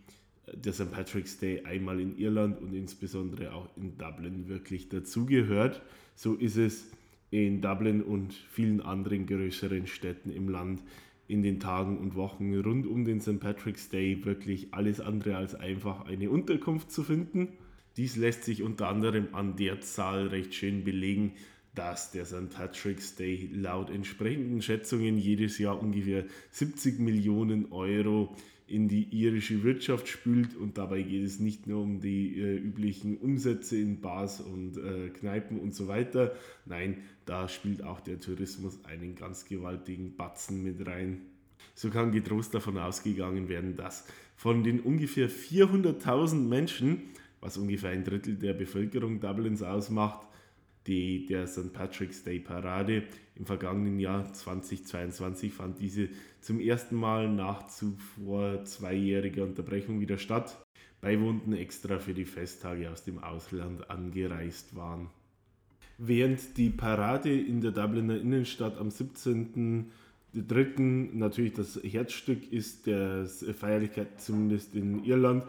äh, 0.46 0.56
der 0.56 0.72
St. 0.72 0.90
Patrick's 0.90 1.38
Day 1.38 1.62
einmal 1.64 2.00
in 2.00 2.18
Irland 2.18 2.60
und 2.60 2.74
insbesondere 2.74 3.52
auch 3.52 3.68
in 3.76 3.96
Dublin 3.98 4.48
wirklich 4.48 4.88
dazugehört. 4.88 5.82
So 6.16 6.34
ist 6.34 6.56
es 6.56 6.90
in 7.30 7.60
Dublin 7.60 8.02
und 8.02 8.32
vielen 8.32 8.80
anderen 8.80 9.26
größeren 9.26 9.86
Städten 9.86 10.30
im 10.30 10.48
Land 10.48 10.82
in 11.26 11.42
den 11.42 11.58
Tagen 11.58 11.98
und 11.98 12.16
Wochen 12.16 12.54
rund 12.54 12.86
um 12.86 13.04
den 13.04 13.20
St. 13.20 13.40
Patrick's 13.40 13.88
Day 13.88 14.24
wirklich 14.24 14.74
alles 14.74 15.00
andere 15.00 15.36
als 15.36 15.54
einfach 15.54 16.04
eine 16.04 16.30
Unterkunft 16.30 16.92
zu 16.92 17.02
finden. 17.02 17.48
Dies 17.96 18.16
lässt 18.16 18.44
sich 18.44 18.62
unter 18.62 18.88
anderem 18.88 19.28
an 19.32 19.56
der 19.56 19.80
Zahl 19.80 20.28
recht 20.28 20.54
schön 20.54 20.84
belegen, 20.84 21.34
dass 21.74 22.12
der 22.12 22.24
St. 22.24 22.50
Patrick's 22.50 23.16
Day 23.16 23.48
laut 23.52 23.90
entsprechenden 23.90 24.62
Schätzungen 24.62 25.18
jedes 25.18 25.58
Jahr 25.58 25.80
ungefähr 25.80 26.24
70 26.50 27.00
Millionen 27.00 27.72
Euro 27.72 28.36
in 28.66 28.88
die 28.88 29.04
irische 29.10 29.62
Wirtschaft 29.62 30.08
spült 30.08 30.56
und 30.56 30.78
dabei 30.78 31.02
geht 31.02 31.24
es 31.24 31.38
nicht 31.38 31.66
nur 31.66 31.82
um 31.82 32.00
die 32.00 32.40
äh, 32.40 32.56
üblichen 32.56 33.18
Umsätze 33.18 33.76
in 33.76 34.00
Bars 34.00 34.40
und 34.40 34.78
äh, 34.78 35.10
Kneipen 35.10 35.58
und 35.60 35.74
so 35.74 35.86
weiter. 35.86 36.34
Nein, 36.64 37.02
da 37.26 37.48
spielt 37.48 37.82
auch 37.82 38.00
der 38.00 38.20
Tourismus 38.20 38.82
einen 38.84 39.16
ganz 39.16 39.44
gewaltigen 39.44 40.16
Batzen 40.16 40.62
mit 40.62 40.86
rein. 40.86 41.20
So 41.74 41.90
kann 41.90 42.12
getrost 42.12 42.54
davon 42.54 42.78
ausgegangen 42.78 43.48
werden, 43.48 43.76
dass 43.76 44.06
von 44.36 44.64
den 44.64 44.80
ungefähr 44.80 45.28
400.000 45.28 46.36
Menschen, 46.36 47.02
was 47.44 47.56
ungefähr 47.58 47.90
ein 47.90 48.04
Drittel 48.04 48.36
der 48.36 48.54
Bevölkerung 48.54 49.20
Dublins 49.20 49.62
ausmacht, 49.62 50.26
die, 50.86 51.26
der 51.26 51.46
St. 51.46 51.74
Patrick's 51.74 52.24
Day 52.24 52.40
Parade 52.40 53.02
im 53.36 53.44
vergangenen 53.44 53.98
Jahr 53.98 54.32
2022 54.32 55.52
fand 55.52 55.78
diese 55.78 56.08
zum 56.40 56.58
ersten 56.58 56.96
Mal 56.96 57.28
nach 57.28 57.68
zuvor 57.68 58.64
zweijähriger 58.64 59.44
Unterbrechung 59.44 60.00
wieder 60.00 60.16
statt. 60.16 60.56
Beiwohnten 61.02 61.52
extra 61.52 61.98
für 61.98 62.14
die 62.14 62.24
Festtage 62.24 62.90
aus 62.90 63.04
dem 63.04 63.22
Ausland 63.22 63.90
angereist 63.90 64.74
waren. 64.74 65.10
Während 65.98 66.56
die 66.56 66.70
Parade 66.70 67.38
in 67.38 67.60
der 67.60 67.72
Dubliner 67.72 68.18
Innenstadt 68.18 68.78
am 68.78 68.88
17.03. 68.88 71.14
natürlich 71.14 71.52
das 71.52 71.78
Herzstück 71.82 72.50
ist 72.50 72.86
der 72.86 73.26
Feierlichkeit, 73.26 74.18
zumindest 74.18 74.74
in 74.74 75.04
Irland, 75.04 75.44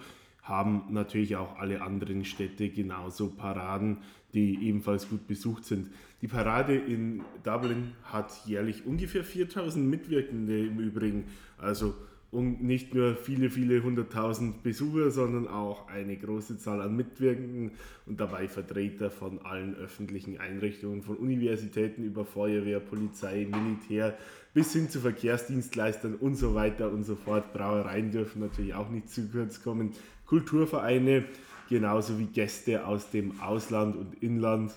haben 0.46 0.84
natürlich 0.90 1.36
auch 1.36 1.58
alle 1.58 1.82
anderen 1.82 2.24
Städte 2.24 2.70
genauso 2.70 3.30
Paraden, 3.30 3.98
die 4.34 4.68
ebenfalls 4.68 5.10
gut 5.10 5.28
besucht 5.28 5.66
sind. 5.66 5.90
Die 6.22 6.28
Parade 6.28 6.76
in 6.76 7.22
Dublin 7.44 7.92
hat 8.04 8.32
jährlich 8.46 8.86
ungefähr 8.86 9.24
4000 9.24 9.86
Mitwirkende 9.88 10.60
im 10.60 10.80
Übrigen. 10.80 11.26
Also 11.58 11.94
nicht 12.32 12.94
nur 12.94 13.16
viele, 13.16 13.50
viele 13.50 13.82
hunderttausend 13.82 14.62
Besucher, 14.62 15.10
sondern 15.10 15.48
auch 15.48 15.88
eine 15.88 16.18
große 16.18 16.58
Zahl 16.58 16.82
an 16.82 16.96
Mitwirkenden 16.96 17.72
und 18.06 18.20
dabei 18.20 18.48
Vertreter 18.48 19.10
von 19.10 19.40
allen 19.46 19.76
öffentlichen 19.76 20.38
Einrichtungen, 20.40 21.02
von 21.02 21.16
Universitäten 21.16 22.04
über 22.04 22.26
Feuerwehr, 22.26 22.80
Polizei, 22.80 23.48
Militär 23.50 24.18
bis 24.54 24.74
hin 24.74 24.90
zu 24.90 25.00
Verkehrsdienstleistern 25.00 26.16
und 26.16 26.36
so 26.36 26.56
weiter 26.56 26.92
und 26.92 27.04
so 27.04 27.16
fort. 27.16 27.54
Brauereien 27.54 28.12
dürfen 28.12 28.42
natürlich 28.42 28.74
auch 28.74 28.90
nicht 28.90 29.10
zu 29.10 29.30
kurz 29.30 29.62
kommen. 29.64 29.92
Kulturvereine, 30.26 31.26
genauso 31.70 32.20
wie 32.20 32.26
Gäste 32.26 32.86
aus 32.86 33.12
dem 33.12 33.40
Ausland 33.42 33.96
und 33.96 34.22
Inland. 34.22 34.74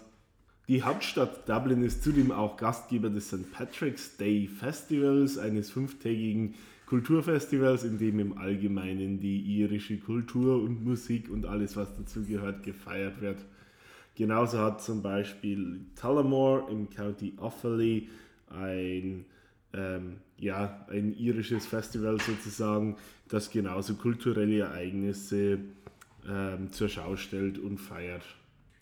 Die 0.68 0.82
Hauptstadt 0.82 1.48
Dublin 1.48 1.82
ist 1.82 2.02
zudem 2.02 2.30
auch 2.30 2.58
Gastgeber 2.58 3.08
des 3.08 3.28
St. 3.28 3.50
Patrick's 3.52 4.16
Day 4.18 4.46
Festivals, 4.46 5.38
eines 5.38 5.70
fünftägigen 5.70 6.54
Kulturfestivals, 6.84 7.84
in 7.84 7.98
dem 7.98 8.18
im 8.18 8.36
Allgemeinen 8.36 9.18
die 9.20 9.40
irische 9.40 9.98
Kultur 9.98 10.62
und 10.62 10.84
Musik 10.84 11.30
und 11.30 11.46
alles, 11.46 11.76
was 11.76 11.96
dazu 11.96 12.22
gehört, 12.24 12.62
gefeiert 12.62 13.20
wird. 13.20 13.38
Genauso 14.14 14.58
hat 14.58 14.82
zum 14.82 15.00
Beispiel 15.02 15.80
Tullamore 15.98 16.70
im 16.70 16.90
County 16.90 17.34
Offaly 17.38 18.08
ein, 18.50 19.24
ähm, 19.72 20.16
ja, 20.38 20.86
ein 20.90 21.16
irisches 21.16 21.66
Festival 21.66 22.20
sozusagen, 22.20 22.96
das 23.28 23.50
genauso 23.50 23.94
kulturelle 23.94 24.60
Ereignisse 24.60 25.58
ähm, 26.28 26.70
zur 26.72 26.88
Schau 26.88 27.16
stellt 27.16 27.58
und 27.58 27.78
feiert. 27.78 28.22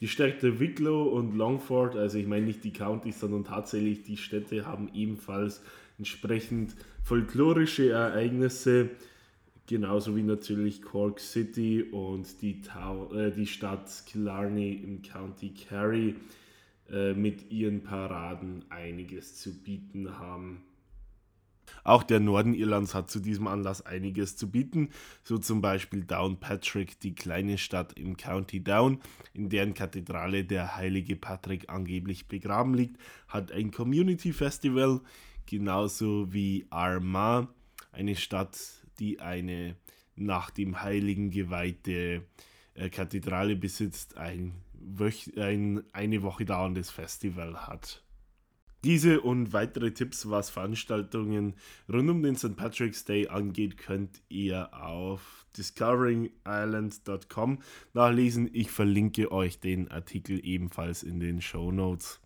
Die 0.01 0.09
Städte 0.09 0.61
Wicklow 0.61 1.05
und 1.05 1.35
Longford, 1.37 1.97
also 1.97 2.19
ich 2.19 2.27
meine 2.27 2.47
nicht 2.47 2.63
die 2.65 2.73
Countys, 2.73 3.19
sondern 3.19 3.45
tatsächlich 3.45 4.03
die 4.03 4.19
Städte 4.19 4.67
haben 4.67 4.91
ebenfalls 4.93 5.63
entsprechend 5.99 6.77
folklorische 7.03 7.91
Ereignisse, 7.91 8.91
genauso 9.67 10.15
wie 10.15 10.23
natürlich 10.23 10.83
Cork 10.83 11.19
City 11.19 11.83
und 11.83 12.43
die, 12.43 12.61
Town, 12.61 13.17
äh, 13.17 13.33
die 13.33 13.47
Stadt 13.47 13.91
Killarney 14.07 14.75
im 14.75 15.01
County 15.01 15.51
Kerry 15.51 16.15
äh, 16.91 17.15
mit 17.15 17.51
ihren 17.51 17.83
Paraden 17.83 18.65
einiges 18.69 19.37
zu 19.37 19.63
bieten 19.63 20.19
haben. 20.19 20.63
Auch 21.87 22.03
der 22.03 22.19
Norden 22.19 22.53
Irlands 22.53 22.97
hat 22.97 23.13
zu 23.13 23.21
diesem 23.21 23.47
Anlass 23.47 23.87
einiges 23.87 24.37
zu 24.37 24.51
bieten, 24.51 24.91
so 25.23 25.39
zum 25.39 25.61
Beispiel 25.61 26.03
Downpatrick, 26.03 26.99
die 26.99 27.15
kleine 27.15 27.59
Stadt 27.59 27.93
im 27.97 28.17
County 28.17 28.61
Down, 28.61 29.01
in 29.35 29.51
deren 29.51 29.73
Kathedrale 29.73 30.45
der 30.45 30.75
heilige 30.75 31.15
Patrick 31.15 31.69
angeblich 31.69 32.27
begraben 32.27 32.75
liegt, 32.75 33.01
hat 33.29 33.53
ein 33.53 33.71
Community 33.71 34.33
Festival 34.33 35.01
genauso 35.47 36.33
wie 36.33 36.67
Armagh, 36.71 37.47
eine 37.93 38.17
Stadt, 38.17 38.59
die 38.99 39.21
eine 39.21 39.77
nach 40.17 40.51
dem 40.51 40.83
Heiligen 40.83 41.31
geweihte 41.31 42.27
äh, 42.75 42.91
Kathedrale 42.91 43.55
besitzt, 43.55 44.17
ein, 44.17 44.55
ein 45.37 45.85
eine 45.93 46.23
Woche 46.23 46.47
dauerndes 46.47 46.91
Festival 46.91 47.69
hat. 47.69 48.03
Diese 48.87 49.21
und 49.21 49.53
weitere 49.53 49.91
Tipps, 49.91 50.31
was 50.31 50.49
Veranstaltungen 50.49 51.55
rund 51.93 52.09
um 52.09 52.23
den 52.23 52.37
St. 52.37 52.57
Patrick's 52.57 53.05
Day 53.05 53.27
angeht, 53.27 53.79
könnt 53.79 54.23
ihr 54.29 54.73
auf 54.81 55.45
discoveringisland.com 55.57 57.59
nachlesen. 57.95 58.49
Ich 58.53 58.71
verlinke 58.71 59.33
euch 59.33 59.59
den 59.59 59.91
Artikel 59.91 60.39
ebenfalls 60.47 61.03
in 61.03 61.19
den 61.19 61.41
Show 61.41 61.73
Notes. 61.73 62.21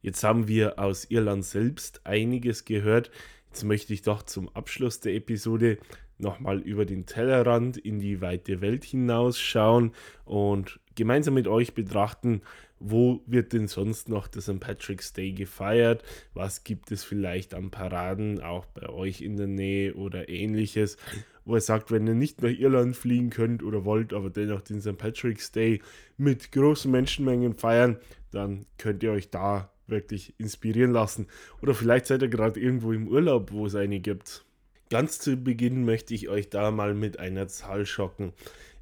Jetzt 0.00 0.24
haben 0.24 0.48
wir 0.48 0.78
aus 0.78 1.04
Irland 1.10 1.44
selbst 1.44 2.00
einiges 2.06 2.64
gehört. 2.64 3.10
Jetzt 3.48 3.64
möchte 3.64 3.92
ich 3.92 4.00
doch 4.00 4.22
zum 4.22 4.48
Abschluss 4.48 5.00
der 5.00 5.14
Episode 5.14 5.76
nochmal 6.16 6.60
über 6.60 6.86
den 6.86 7.04
Tellerrand 7.04 7.76
in 7.76 7.98
die 7.98 8.22
weite 8.22 8.62
Welt 8.62 8.84
hinausschauen 8.84 9.92
und 10.24 10.80
gemeinsam 10.94 11.34
mit 11.34 11.46
euch 11.46 11.74
betrachten, 11.74 12.40
wo 12.80 13.22
wird 13.26 13.52
denn 13.52 13.68
sonst 13.68 14.08
noch 14.08 14.26
der 14.26 14.40
St. 14.40 14.58
Patrick's 14.58 15.12
Day 15.12 15.32
gefeiert? 15.32 16.02
Was 16.32 16.64
gibt 16.64 16.90
es 16.90 17.04
vielleicht 17.04 17.54
an 17.54 17.70
Paraden, 17.70 18.40
auch 18.40 18.64
bei 18.66 18.88
euch 18.88 19.20
in 19.20 19.36
der 19.36 19.46
Nähe 19.46 19.94
oder 19.94 20.30
ähnliches? 20.30 20.96
Wo 21.44 21.54
er 21.54 21.60
sagt, 21.60 21.90
wenn 21.90 22.06
ihr 22.06 22.14
nicht 22.14 22.42
nach 22.42 22.50
Irland 22.50 22.96
fliegen 22.96 23.30
könnt 23.30 23.62
oder 23.62 23.84
wollt, 23.84 24.12
aber 24.14 24.30
dennoch 24.30 24.62
den 24.62 24.80
St. 24.80 24.96
Patrick's 24.96 25.52
Day 25.52 25.82
mit 26.16 26.52
großen 26.52 26.90
Menschenmengen 26.90 27.54
feiern, 27.54 27.98
dann 28.30 28.66
könnt 28.78 29.02
ihr 29.02 29.12
euch 29.12 29.30
da 29.30 29.70
wirklich 29.86 30.34
inspirieren 30.38 30.92
lassen. 30.92 31.26
Oder 31.60 31.74
vielleicht 31.74 32.06
seid 32.06 32.22
ihr 32.22 32.28
gerade 32.28 32.58
irgendwo 32.58 32.92
im 32.92 33.08
Urlaub, 33.08 33.52
wo 33.52 33.66
es 33.66 33.74
eine 33.74 34.00
gibt. 34.00 34.44
Ganz 34.88 35.18
zu 35.18 35.36
Beginn 35.36 35.84
möchte 35.84 36.14
ich 36.14 36.28
euch 36.28 36.50
da 36.50 36.70
mal 36.70 36.94
mit 36.94 37.18
einer 37.18 37.46
Zahl 37.46 37.86
schocken. 37.86 38.32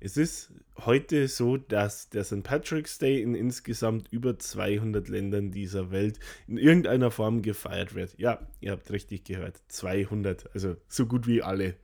Es 0.01 0.17
ist 0.17 0.53
heute 0.77 1.27
so, 1.27 1.57
dass 1.57 2.09
der 2.09 2.23
St. 2.23 2.45
Patrick's 2.45 2.99
Day 2.99 3.21
in 3.21 3.35
insgesamt 3.35 4.07
über 4.13 4.39
200 4.39 5.09
Ländern 5.09 5.51
dieser 5.51 5.91
Welt 5.91 6.21
in 6.47 6.57
irgendeiner 6.57 7.11
Form 7.11 7.43
gefeiert 7.43 7.97
wird. 7.97 8.15
Ja, 8.17 8.47
ihr 8.61 8.71
habt 8.71 8.93
richtig 8.93 9.25
gehört, 9.25 9.61
200, 9.67 10.55
also 10.55 10.77
so 10.87 11.07
gut 11.07 11.27
wie 11.27 11.43
alle. 11.43 11.75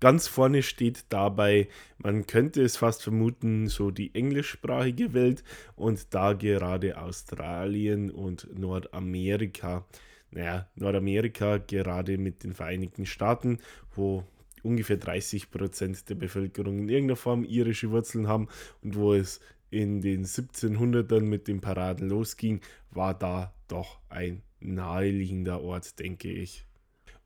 Ganz 0.00 0.26
vorne 0.26 0.64
steht 0.64 1.04
dabei, 1.10 1.68
man 1.98 2.26
könnte 2.26 2.62
es 2.62 2.76
fast 2.76 3.02
vermuten, 3.02 3.68
so 3.68 3.92
die 3.92 4.12
englischsprachige 4.14 5.12
Welt 5.12 5.44
und 5.76 6.12
da 6.12 6.32
gerade 6.32 7.00
Australien 7.00 8.10
und 8.10 8.48
Nordamerika. 8.58 9.86
Naja, 10.32 10.68
Nordamerika 10.74 11.58
gerade 11.58 12.18
mit 12.18 12.42
den 12.42 12.54
Vereinigten 12.54 13.06
Staaten, 13.06 13.58
wo 13.94 14.24
ungefähr 14.62 14.96
30 14.96 15.50
Prozent 15.50 16.08
der 16.08 16.14
Bevölkerung 16.14 16.78
in 16.78 16.88
irgendeiner 16.88 17.16
Form 17.16 17.44
irische 17.44 17.90
Wurzeln 17.90 18.28
haben 18.28 18.48
und 18.82 18.96
wo 18.96 19.14
es 19.14 19.40
in 19.70 20.00
den 20.00 20.24
1700ern 20.24 21.20
mit 21.20 21.48
den 21.48 21.60
Paraden 21.60 22.08
losging, 22.08 22.60
war 22.90 23.14
da 23.16 23.54
doch 23.68 24.00
ein 24.08 24.42
naheliegender 24.60 25.62
Ort, 25.62 25.98
denke 25.98 26.30
ich. 26.30 26.66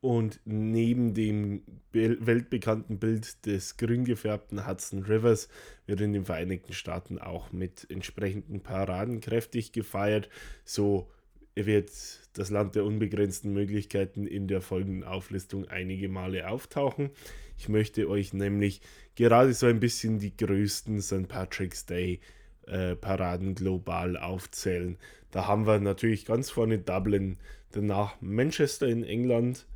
Und 0.00 0.38
neben 0.44 1.14
dem 1.14 1.62
weltbekannten 1.92 2.98
Bild 2.98 3.46
des 3.46 3.78
grün 3.78 4.04
gefärbten 4.04 4.66
Hudson 4.66 5.02
Rivers 5.02 5.48
wird 5.86 6.02
in 6.02 6.12
den 6.12 6.26
Vereinigten 6.26 6.74
Staaten 6.74 7.18
auch 7.18 7.52
mit 7.52 7.86
entsprechenden 7.90 8.60
Paraden 8.60 9.20
kräftig 9.20 9.72
gefeiert. 9.72 10.28
So 10.62 11.08
wird 11.54 11.90
das 12.32 12.50
Land 12.50 12.74
der 12.74 12.84
unbegrenzten 12.84 13.52
Möglichkeiten 13.52 14.26
in 14.26 14.48
der 14.48 14.60
folgenden 14.60 15.04
Auflistung 15.04 15.68
einige 15.68 16.08
Male 16.08 16.48
auftauchen. 16.48 17.10
Ich 17.56 17.68
möchte 17.68 18.08
euch 18.08 18.32
nämlich 18.32 18.80
gerade 19.14 19.54
so 19.54 19.66
ein 19.66 19.80
bisschen 19.80 20.18
die 20.18 20.36
größten 20.36 21.00
St. 21.00 21.28
Patrick's 21.28 21.86
Day 21.86 22.20
äh, 22.66 22.96
Paraden 22.96 23.54
global 23.54 24.16
aufzählen. 24.16 24.98
Da 25.30 25.46
haben 25.46 25.66
wir 25.66 25.78
natürlich 25.78 26.24
ganz 26.24 26.50
vorne 26.50 26.78
Dublin, 26.78 27.38
danach 27.70 28.20
Manchester 28.20 28.86
in 28.86 29.04
England, 29.04 29.66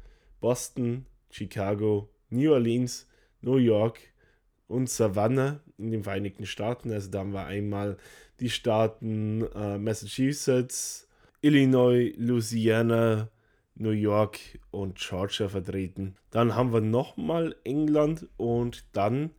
Boston, 0.40 1.06
Chicago, 1.30 2.08
New 2.30 2.52
Orleans, 2.52 3.06
New 3.40 3.56
York 3.56 3.98
und 4.66 4.88
Savannah 4.88 5.60
in 5.78 5.90
den 5.90 6.04
Vereinigten 6.04 6.46
Staaten. 6.46 6.92
Also 6.92 7.10
da 7.10 7.20
haben 7.20 7.32
wir 7.32 7.46
einmal 7.46 7.96
die 8.40 8.50
Staaten 8.50 9.42
äh, 9.54 9.78
Massachusetts, 9.78 11.07
Illinois, 11.40 12.12
Louisiana, 12.16 13.30
New 13.76 13.90
York 13.90 14.40
und 14.72 14.98
Georgia 14.98 15.48
vertreten. 15.48 16.16
Dann 16.30 16.56
haben 16.56 16.72
wir 16.72 16.80
nochmal 16.80 17.54
England 17.62 18.28
und 18.36 18.84
dann 18.92 19.30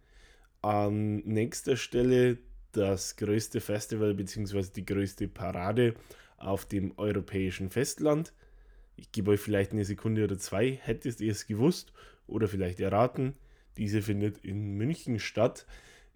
an 0.62 1.18
nächster 1.26 1.76
Stelle 1.76 2.38
das 2.72 3.18
größte 3.18 3.60
Festival 3.60 4.14
bzw. 4.14 4.68
die 4.76 4.86
größte 4.86 5.28
Parade 5.28 5.96
auf 6.38 6.66
dem 6.66 6.98
europäischen 6.98 7.70
Festland. 7.70 8.34
Ich 8.96 9.12
gebe 9.12 9.32
euch 9.32 9.42
vielleicht 9.42 9.72
eine 9.72 9.84
Sekunde 9.84 10.24
oder 10.24 10.38
zwei. 10.38 10.72
Hättet 10.82 11.20
ihr 11.20 11.32
es 11.32 11.48
gewusst 11.48 11.92
oder 12.28 12.48
vielleicht 12.48 12.80
erraten? 12.80 13.36
Diese 13.78 14.02
findet 14.02 14.38
in 14.40 14.78
München 14.78 15.20
statt. 15.20 15.66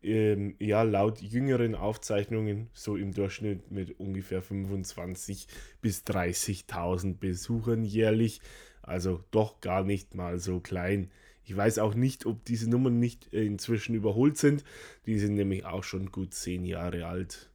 Ähm, 0.04 0.56
ja, 0.60 0.84
laut 0.84 1.22
jüngeren 1.22 1.76
Aufzeichnungen 1.76 2.70
so 2.74 2.98
im 2.98 3.14
Durchschnitt 3.14 3.72
mit 3.72 4.00
ungefähr 4.00 4.44
25.000 4.44 5.48
bis 5.82 6.04
30.000 6.04 7.18
Besuchern 7.18 7.84
jährlich. 7.84 8.42
Also 8.82 9.24
doch 9.32 9.62
gar 9.62 9.84
nicht 9.84 10.14
mal 10.14 10.40
so 10.40 10.60
klein. 10.60 11.10
Ich 11.46 11.56
weiß 11.56 11.80
auch 11.80 11.94
nicht, 11.94 12.26
ob 12.26 12.44
diese 12.46 12.70
Nummern 12.70 13.00
nicht 13.00 13.28
inzwischen 13.34 13.96
überholt 13.96 14.38
sind. 14.38 14.64
Die 15.06 15.20
sind 15.20 15.36
nämlich 15.36 15.66
auch 15.66 15.84
schon 15.84 16.12
gut 16.12 16.34
zehn 16.34 16.66
Jahre 16.66 17.06
alt. 17.06 17.50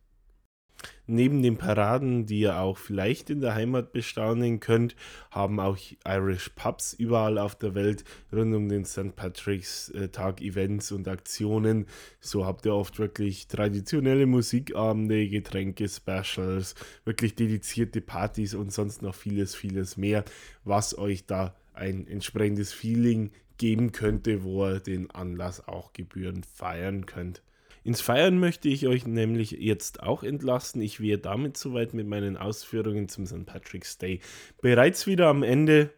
Neben 1.07 1.43
den 1.43 1.57
Paraden, 1.57 2.27
die 2.27 2.41
ihr 2.41 2.61
auch 2.61 2.77
vielleicht 2.77 3.31
in 3.31 3.41
der 3.41 3.55
Heimat 3.55 3.93
bestaunen 3.93 4.61
könnt, 4.61 4.95
haben 5.31 5.59
auch 5.59 5.79
Irish 6.07 6.51
Pubs 6.51 6.93
überall 6.93 7.39
auf 7.39 7.55
der 7.55 7.75
Welt 7.75 8.05
rund 8.33 8.55
um 8.55 8.69
den 8.69 8.85
St. 8.85 9.17
Patrick's 9.17 9.89
äh, 9.91 10.09
Tag 10.09 10.43
Events 10.43 10.93
und 10.93 11.09
Aktionen. 11.09 11.87
So 12.21 12.45
habt 12.45 12.67
ihr 12.67 12.75
oft 12.75 12.99
wirklich 12.99 13.49
traditionelle 13.49 14.27
Musikabende, 14.27 15.29
Getränke, 15.29 15.89
Specials, 15.89 16.75
wirklich 17.05 17.35
dedizierte 17.35 18.03
Partys 18.03 18.55
und 18.55 18.73
sonst 18.73 19.01
noch 19.01 19.15
vieles, 19.15 19.55
vieles 19.55 19.97
mehr, 19.97 20.25
was 20.65 20.97
euch 20.99 21.25
da 21.25 21.55
ein 21.73 22.07
entsprechendes 22.07 22.73
Feeling 22.73 23.31
geben 23.57 23.93
könnte, 23.93 24.45
wo 24.45 24.67
ihr 24.67 24.81
den 24.81 25.11
Anlass 25.11 25.67
auch 25.67 25.93
gebührend 25.93 26.47
feiern 26.47 27.07
könnt. 27.07 27.43
Ins 27.85 28.01
Feiern 28.01 28.39
möchte 28.39 28.69
ich 28.69 28.87
euch 28.87 29.07
nämlich 29.07 29.53
jetzt 29.53 30.03
auch 30.03 30.23
entlassen. 30.23 30.81
Ich 30.81 31.01
wäre 31.01 31.19
damit 31.19 31.57
soweit 31.57 31.95
mit 31.95 32.07
meinen 32.07 32.37
Ausführungen 32.37 33.09
zum 33.09 33.27
St. 33.27 33.47
Patrick's 33.47 33.99
Day 33.99 34.21
bereits 34.61 35.07
wieder 35.07 35.29
am 35.29 35.43
Ende. 35.43 35.91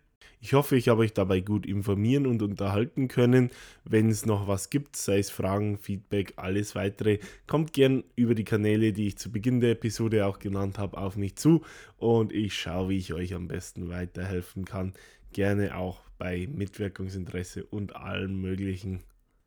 Ich 0.42 0.54
hoffe, 0.54 0.74
ich 0.76 0.88
habe 0.88 1.02
euch 1.02 1.12
dabei 1.12 1.40
gut 1.40 1.66
informieren 1.66 2.26
und 2.26 2.40
unterhalten 2.40 3.08
können. 3.08 3.50
Wenn 3.84 4.08
es 4.08 4.24
noch 4.24 4.48
was 4.48 4.70
gibt, 4.70 4.96
sei 4.96 5.18
es 5.18 5.28
Fragen, 5.28 5.76
Feedback, 5.76 6.32
alles 6.36 6.74
weitere, 6.74 7.18
kommt 7.46 7.74
gern 7.74 8.04
über 8.16 8.34
die 8.34 8.44
Kanäle, 8.44 8.94
die 8.94 9.08
ich 9.08 9.18
zu 9.18 9.30
Beginn 9.30 9.60
der 9.60 9.72
Episode 9.72 10.24
auch 10.24 10.38
genannt 10.38 10.78
habe, 10.78 10.96
auf 10.96 11.16
mich 11.16 11.36
zu 11.36 11.62
und 11.98 12.32
ich 12.32 12.54
schaue, 12.54 12.88
wie 12.88 12.96
ich 12.96 13.12
euch 13.12 13.34
am 13.34 13.48
besten 13.48 13.90
weiterhelfen 13.90 14.64
kann. 14.64 14.94
Gerne 15.32 15.76
auch 15.76 16.00
bei 16.16 16.48
Mitwirkungsinteresse 16.50 17.64
und 17.64 17.96
allem 17.96 18.40
Möglichen, 18.40 19.00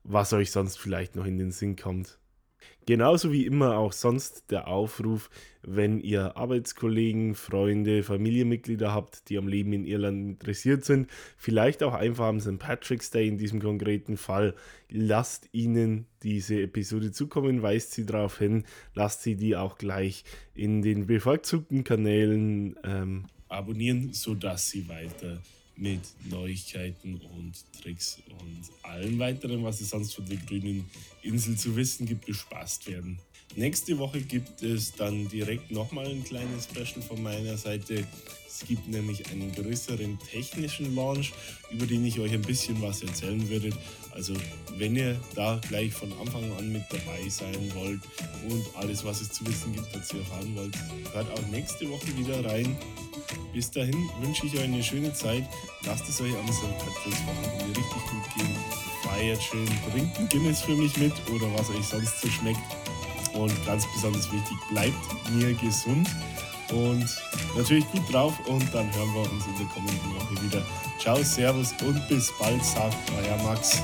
was 0.03 0.31
euch 0.31 0.51
sonst 0.51 0.77
vielleicht 0.77 1.15
noch 1.15 1.25
in 1.25 1.39
den 1.39 1.51
Sinn 1.51 1.75
kommt. 1.75 2.19
Genauso 2.85 3.31
wie 3.31 3.45
immer 3.45 3.77
auch 3.77 3.93
sonst 3.93 4.51
der 4.51 4.67
Aufruf, 4.67 5.29
wenn 5.61 6.01
ihr 6.01 6.35
Arbeitskollegen, 6.35 7.33
Freunde, 7.33 8.03
Familienmitglieder 8.03 8.93
habt, 8.93 9.29
die 9.29 9.37
am 9.37 9.47
Leben 9.47 9.71
in 9.71 9.85
Irland 9.85 10.17
interessiert 10.31 10.83
sind, 10.83 11.09
vielleicht 11.37 11.81
auch 11.81 11.93
einfach 11.93 12.25
am 12.25 12.41
St. 12.41 12.59
Patrick's 12.59 13.09
Day 13.09 13.27
in 13.29 13.37
diesem 13.37 13.61
konkreten 13.61 14.17
Fall, 14.17 14.53
lasst 14.89 15.47
ihnen 15.53 16.07
diese 16.23 16.61
Episode 16.61 17.13
zukommen, 17.13 17.61
weist 17.61 17.93
sie 17.93 18.05
darauf 18.05 18.37
hin, 18.37 18.65
lasst 18.93 19.23
sie 19.23 19.35
die 19.35 19.55
auch 19.55 19.77
gleich 19.77 20.25
in 20.53 20.81
den 20.81 21.07
bevorzugten 21.07 21.85
Kanälen 21.85 22.75
ähm, 22.83 23.25
abonnieren, 23.47 24.11
sodass 24.11 24.69
sie 24.69 24.89
weiter 24.89 25.41
mit 25.75 26.01
Neuigkeiten 26.29 27.15
und 27.15 27.53
Tricks 27.81 28.19
und 28.39 28.61
allem 28.83 29.19
weiteren, 29.19 29.63
was 29.63 29.81
es 29.81 29.89
sonst 29.89 30.13
von 30.13 30.27
der 30.27 30.37
grünen 30.37 30.85
Insel 31.21 31.57
zu 31.57 31.75
wissen 31.75 32.05
gibt, 32.05 32.25
bespaßt 32.25 32.87
werden. 32.87 33.19
Nächste 33.55 33.97
Woche 33.97 34.21
gibt 34.21 34.63
es 34.63 34.93
dann 34.93 35.27
direkt 35.29 35.71
nochmal 35.71 36.07
ein 36.07 36.23
kleines 36.23 36.65
Special 36.65 37.01
von 37.01 37.21
meiner 37.21 37.57
Seite. 37.57 38.07
Es 38.55 38.67
gibt 38.67 38.87
nämlich 38.87 39.31
einen 39.31 39.51
größeren 39.51 40.19
technischen 40.29 40.93
Launch, 40.95 41.33
über 41.71 41.87
den 41.87 42.05
ich 42.05 42.19
euch 42.19 42.33
ein 42.33 42.43
bisschen 42.43 42.79
was 42.83 43.01
erzählen 43.01 43.49
würde. 43.49 43.71
Also 44.11 44.35
wenn 44.77 44.95
ihr 44.95 45.19
da 45.33 45.59
gleich 45.67 45.91
von 45.91 46.13
Anfang 46.21 46.43
an 46.59 46.71
mit 46.71 46.83
dabei 46.91 47.27
sein 47.29 47.73
wollt 47.73 48.01
und 48.47 48.63
alles, 48.75 49.03
was 49.03 49.21
es 49.21 49.31
zu 49.31 49.43
wissen 49.47 49.73
gibt, 49.73 49.87
dazu 49.95 50.19
erfahren 50.19 50.55
wollt, 50.55 50.77
hört 51.13 51.31
auch 51.31 51.47
nächste 51.47 51.89
Woche 51.89 52.15
wieder 52.15 52.45
rein. 52.45 52.77
Bis 53.53 53.71
dahin 53.71 54.07
wünsche 54.21 54.45
ich 54.45 54.53
euch 54.53 54.65
eine 54.65 54.83
schöne 54.83 55.11
Zeit. 55.13 55.45
Lasst 55.87 56.07
es 56.07 56.21
euch 56.21 56.35
am 56.35 56.47
St. 56.53 56.77
Patrick's 56.77 57.25
Wochenende 57.25 57.69
richtig 57.69 58.03
gut 58.05 58.35
gehen. 58.37 58.55
Feiert 59.01 59.41
schön, 59.41 59.67
trinkt 59.91 60.19
ein 60.19 60.29
Guinness 60.29 60.61
für 60.61 60.75
mich 60.75 60.95
mit 60.97 61.13
oder 61.33 61.51
was 61.55 61.71
euch 61.71 61.85
sonst 61.85 62.21
so 62.21 62.27
schmeckt. 62.27 62.61
Und 63.33 63.51
ganz 63.65 63.83
besonders 63.95 64.31
wichtig, 64.31 64.57
bleibt 64.69 65.31
mir 65.31 65.53
gesund 65.55 66.07
und 66.73 67.05
natürlich 67.55 67.89
gut 67.91 68.11
drauf. 68.11 68.33
Und 68.47 68.73
dann 68.73 68.93
hören 68.93 69.13
wir 69.13 69.31
uns 69.31 69.45
in 69.45 69.57
der 69.57 69.67
kommenden 69.67 70.15
Woche 70.15 70.43
wieder. 70.43 70.61
Ciao, 70.99 71.21
Servus 71.23 71.73
und 71.85 72.07
bis 72.07 72.31
bald, 72.39 72.63
sagt 72.63 72.97
euer 73.17 73.37
Max. 73.43 73.81